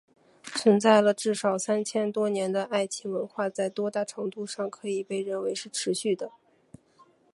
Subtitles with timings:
[0.55, 6.31] 存在了至少三千多年的爱琴文明在多大程度上可以被认为是持续的？